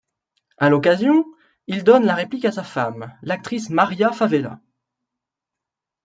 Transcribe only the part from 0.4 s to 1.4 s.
À l'occasion,